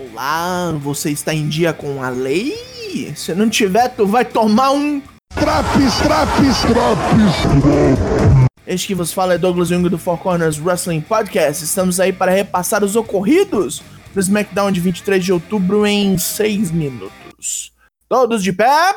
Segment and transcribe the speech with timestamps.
[0.00, 2.54] Olá, você está em dia com a lei?
[3.16, 5.02] Se não tiver, tu vai tomar um.
[5.34, 8.48] Traps, traps, traps.
[8.64, 11.64] Este que vos fala é Douglas Jung do Four Corners Wrestling Podcast.
[11.64, 13.82] Estamos aí para repassar os ocorridos
[14.14, 17.72] do SmackDown de 23 de outubro em 6 minutos.
[18.08, 18.94] Todos de pé?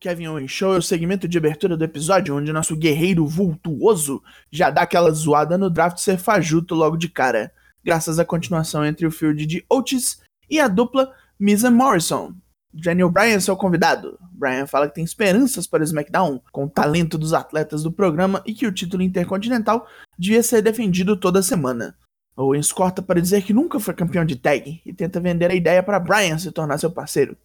[0.00, 4.70] Kevin Owens Show é o segmento de abertura do episódio onde nosso guerreiro vultuoso já
[4.70, 7.52] dá aquela zoada no draft ser fajuto logo de cara,
[7.84, 12.32] graças à continuação entre o field de Otis e a dupla Misa Morrison.
[12.72, 14.16] Daniel Bryan é seu convidado.
[14.30, 18.40] Bryan fala que tem esperanças para o SmackDown, com o talento dos atletas do programa
[18.46, 19.84] e que o título intercontinental
[20.16, 21.96] devia ser defendido toda semana.
[22.36, 25.82] Owens corta para dizer que nunca foi campeão de tag e tenta vender a ideia
[25.82, 27.36] para Bryan se tornar seu parceiro.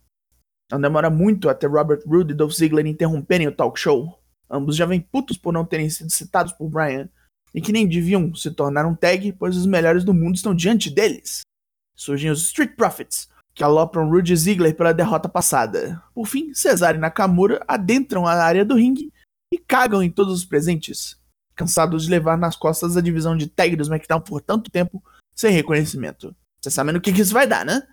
[0.74, 4.20] Não demora muito até Robert Roode e Dolph Ziggler interromperem o talk show.
[4.50, 7.08] Ambos já vêm putos por não terem sido citados por Bryan
[7.54, 10.90] e que nem deviam se tornar um tag, pois os melhores do mundo estão diante
[10.90, 11.42] deles.
[11.96, 16.02] Surgem os Street Profits, que alopram Rude e Ziggler pela derrota passada.
[16.12, 19.14] Por fim, Cesaro e Nakamura adentram a área do ringue
[19.54, 21.20] e cagam em todos os presentes,
[21.56, 25.04] cansados de levar nas costas a divisão de tag do SmackDown por tanto tempo
[25.36, 26.36] sem reconhecimento.
[26.60, 27.88] Você sabe no que, que isso vai dar, né?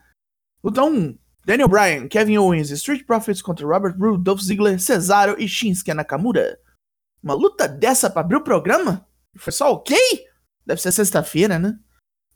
[0.64, 1.18] Luta 1.
[1.44, 6.58] Daniel Bryan, Kevin Owens Street Profits contra Robert Roode, Dolph Ziggler, Cesaro e Shinsuke Nakamura.
[7.22, 9.06] Uma luta dessa pra abrir o programa?
[9.36, 9.96] Foi só ok?
[10.64, 11.78] Deve ser sexta-feira, né?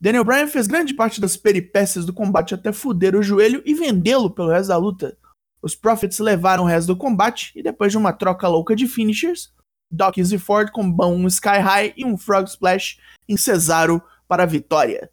[0.00, 4.30] Daniel Bryan fez grande parte das peripécias do combate até fuder o joelho e vendê-lo
[4.30, 5.16] pelo resto da luta.
[5.62, 9.54] Os Profits levaram o resto do combate e depois de uma troca louca de finishers,
[9.90, 14.46] Dawkins e Ford combam um Sky High e um Frog Splash em Cesaro para a
[14.46, 15.10] vitória.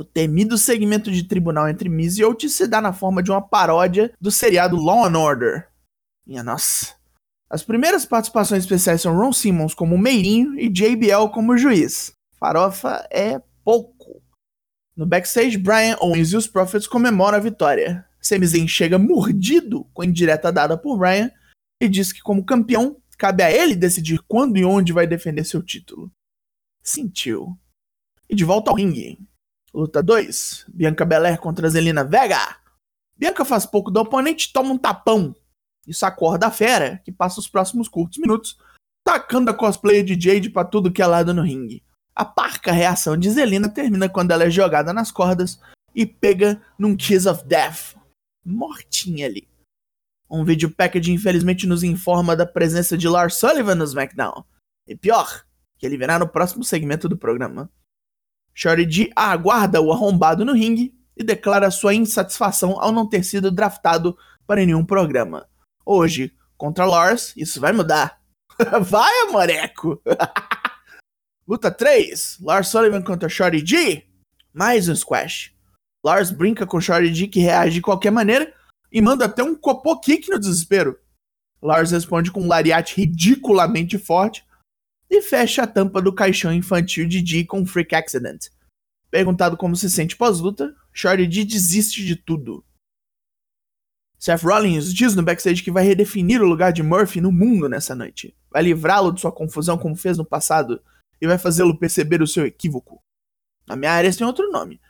[0.00, 3.42] O temido segmento de tribunal entre Miz e Otis se dá na forma de uma
[3.42, 5.68] paródia do seriado Law and Order.
[6.26, 6.94] Minha nossa.
[7.50, 12.14] As primeiras participações especiais são Ron Simmons como Meirinho e JBL como juiz.
[12.38, 14.22] Farofa é pouco.
[14.96, 18.08] No backstage, Brian Owens e os Profits comemoram a vitória.
[18.22, 21.30] Sami Zayn chega mordido com a indireta dada por Brian
[21.78, 25.62] e diz que, como campeão, cabe a ele decidir quando e onde vai defender seu
[25.62, 26.10] título.
[26.82, 27.54] Sentiu.
[28.30, 29.18] E de volta ao ringue.
[29.72, 32.56] Luta 2: Bianca Belair contra Zelina Vega.
[33.16, 35.34] Bianca faz pouco do oponente toma um tapão.
[35.86, 38.58] Isso acorda a fera, que passa os próximos curtos minutos
[39.04, 41.82] tacando a cosplay de Jade pra tudo que é lado no ringue.
[42.14, 45.60] A parca reação de Zelina termina quando ela é jogada nas cordas
[45.94, 47.96] e pega num Kiss of Death.
[48.44, 49.48] Mortinha ali.
[50.30, 54.44] Um vídeo package infelizmente nos informa da presença de Lars Sullivan no SmackDown.
[54.86, 55.44] E pior,
[55.78, 57.70] que ele virá no próximo segmento do programa.
[58.54, 64.16] Shorty aguarda o arrombado no ringue e declara sua insatisfação ao não ter sido draftado
[64.46, 65.46] para nenhum programa.
[65.84, 68.20] Hoje, contra Lars, isso vai mudar.
[68.82, 70.00] vai, amoreco!
[71.46, 74.06] Luta 3: Lars Sullivan contra Shorty G.
[74.52, 75.52] Mais um squash.
[76.04, 78.52] Lars brinca com Shorty G que reage de qualquer maneira
[78.90, 80.98] e manda até um copô kick no desespero.
[81.62, 84.44] Lars responde com um lariate ridiculamente forte
[85.10, 88.46] e fecha a tampa do caixão infantil de G com freak accident.
[89.10, 92.64] Perguntado como se sente pós-luta, Shorty G desiste de tudo.
[94.18, 97.94] Seth Rollins diz no backstage que vai redefinir o lugar de Murphy no mundo nessa
[97.94, 98.36] noite.
[98.50, 100.80] Vai livrá-lo de sua confusão como fez no passado
[101.20, 103.02] e vai fazê-lo perceber o seu equívoco.
[103.66, 104.80] Na minha área tem outro nome.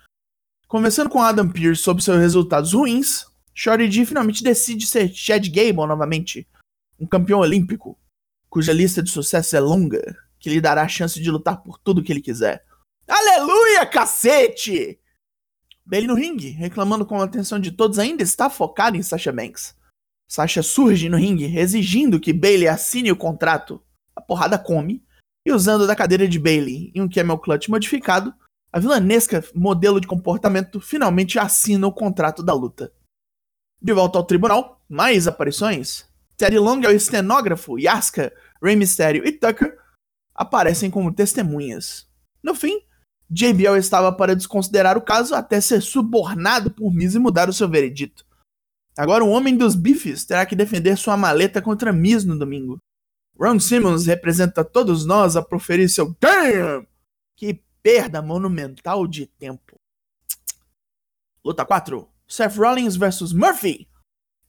[0.66, 5.86] Conversando com Adam Pearce sobre seus resultados ruins, Shorty G finalmente decide ser Chad Gable
[5.86, 6.46] novamente,
[6.98, 7.98] um campeão olímpico,
[8.50, 12.02] cuja lista de sucesso é longa, que lhe dará a chance de lutar por tudo
[12.02, 12.64] que ele quiser.
[13.06, 15.00] Aleluia, cacete!
[15.86, 19.74] Bailey no ringue, reclamando com a atenção de todos, ainda está focado em Sasha Banks.
[20.28, 23.82] Sasha surge no ringue, exigindo que Bailey assine o contrato.
[24.14, 25.04] A porrada come,
[25.44, 28.34] e usando da cadeira de Bailey em um Camel Clutch modificado,
[28.72, 32.92] a vilanesca modelo de comportamento finalmente assina o contrato da luta.
[33.80, 36.09] De volta ao tribunal, mais aparições.
[36.40, 38.32] Teddy Long é o estenógrafo Asuka,
[38.62, 39.78] Rey Mysterio e Tucker
[40.34, 42.08] aparecem como testemunhas.
[42.42, 42.80] No fim,
[43.28, 47.68] JBL estava para desconsiderar o caso até ser subornado por Miz e mudar o seu
[47.68, 48.24] veredito.
[48.96, 52.78] Agora o homem dos bifes terá que defender sua maleta contra Miz no domingo.
[53.38, 56.86] Ron Simmons representa todos nós a proferir seu Damn!
[57.36, 59.76] Que perda monumental de tempo.
[61.44, 62.08] Luta 4.
[62.26, 63.89] Seth Rollins vs Murphy.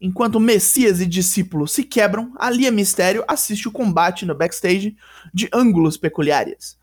[0.03, 4.97] Enquanto Messias e discípulo se quebram, Alia Mistério assiste o combate no backstage
[5.31, 6.75] de ângulos peculiares.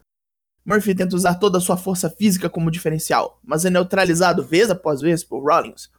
[0.65, 5.01] Murphy tenta usar toda a sua força física como diferencial, mas é neutralizado vez após
[5.01, 5.91] vez por Rollins,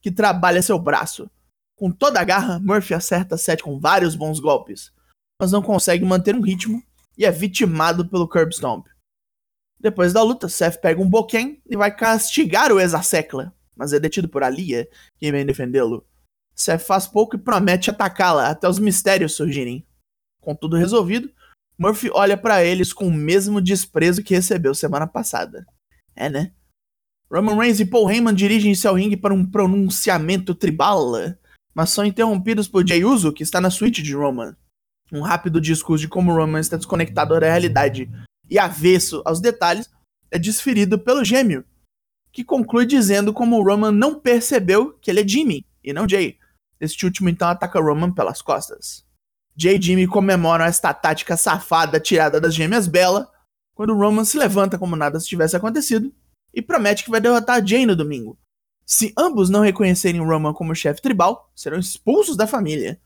[0.00, 1.28] que trabalha seu braço.
[1.74, 4.92] Com toda a garra, Murphy acerta Seth com vários bons golpes.
[5.40, 6.82] mas não consegue manter um ritmo
[7.16, 8.86] e é vitimado pelo Curb Stomp.
[9.80, 14.28] Depois da luta, Seth pega um Boken e vai castigar o Exacecla, mas é detido
[14.28, 14.86] por Alia,
[15.16, 16.06] que vem defendê-lo.
[16.54, 19.86] Seth faz pouco e promete atacá-la até os mistérios surgirem.
[20.40, 21.30] Com tudo resolvido,
[21.78, 25.66] Murphy olha para eles com o mesmo desprezo que recebeu semana passada.
[26.14, 26.52] É, né?
[27.32, 31.12] Roman Reigns e Paul Heyman dirigem-se ao ringue para um pronunciamento tribal,
[31.72, 34.56] mas são interrompidos por Jey Uso, que está na suíte de Roman.
[35.12, 38.10] Um rápido discurso de como Roman está desconectado da realidade
[38.48, 39.88] e avesso aos detalhes
[40.30, 41.64] é desferido pelo gêmeo,
[42.32, 46.39] que conclui dizendo como Roman não percebeu que ele é Jimmy e não Jay.
[46.80, 49.04] Este último então ataca Roman pelas costas.
[49.56, 53.30] Jay e Jimmy comemoram esta tática safada tirada das gêmeas Bella,
[53.74, 56.12] quando Roman se levanta como nada tivesse acontecido
[56.54, 58.38] e promete que vai derrotar Jay no domingo.
[58.86, 63.00] Se ambos não reconhecerem Roman como chefe tribal, serão expulsos da família.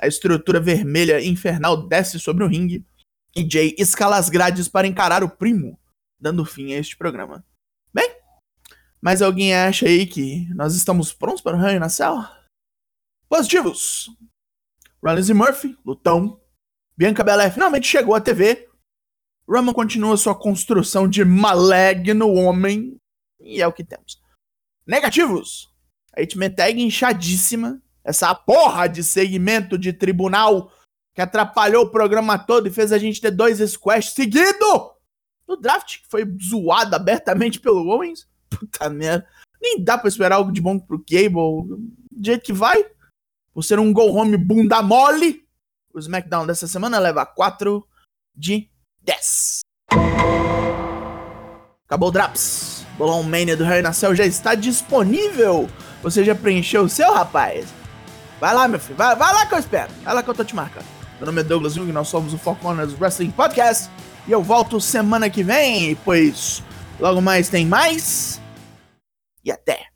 [0.00, 2.84] A estrutura vermelha infernal desce sobre o ringue
[3.34, 5.78] e Jay escala as grades para encarar o primo,
[6.20, 7.44] dando fim a este programa.
[7.94, 8.10] Bem,
[9.00, 12.41] mas alguém acha aí que nós estamos prontos para o Raio na cela?
[13.32, 14.10] Positivos!
[15.02, 16.38] Rollins e Murphy, lutão.
[16.94, 18.68] Bianca Belair finalmente chegou à TV.
[19.48, 22.94] Roman continua sua construção de maligno homem.
[23.40, 24.20] E é o que temos.
[24.86, 25.72] Negativos!
[26.14, 27.80] A Ultimate Tag inchadíssima.
[28.04, 30.70] Essa porra de segmento de tribunal
[31.14, 34.92] que atrapalhou o programa todo e fez a gente ter dois squash seguido
[35.48, 38.28] no draft, que foi zoado abertamente pelo Owens.
[38.50, 39.26] Puta merda.
[39.58, 41.78] Nem dá pra esperar algo de bom pro Gable.
[42.10, 42.92] Do jeito que vai.
[43.52, 45.42] Por ser um go home bunda mole,
[45.92, 47.86] o SmackDown dessa semana leva 4
[48.34, 48.70] de
[49.02, 49.60] 10.
[51.84, 52.86] Acabou o Draps.
[52.96, 55.68] Bolão Mania do Harry Nacel já está disponível.
[56.02, 57.66] Você já preencheu o seu, rapaz?
[58.40, 58.96] Vai lá, meu filho.
[58.96, 59.92] Vai, vai lá que eu espero.
[60.02, 60.86] Vai lá que eu tô te marcando.
[61.18, 63.90] Meu nome é Douglas Jung, nós somos o Four Corners Wrestling Podcast.
[64.26, 66.62] E eu volto semana que vem, pois
[66.98, 68.40] logo mais tem mais.
[69.44, 69.91] E até.